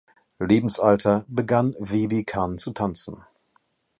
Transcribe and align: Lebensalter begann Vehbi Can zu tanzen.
Lebensalter 0.39 1.25
begann 1.27 1.75
Vehbi 1.79 2.23
Can 2.23 2.57
zu 2.57 2.71
tanzen. 2.71 3.23